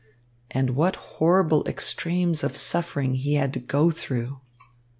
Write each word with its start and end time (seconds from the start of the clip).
And 0.49 0.71
what 0.71 0.95
horrible 0.95 1.63
extremes 1.67 2.43
of 2.43 2.57
suffering 2.57 3.13
he 3.13 3.35
had 3.35 3.53
to 3.53 3.59
go 3.59 3.91
through! 3.91 4.39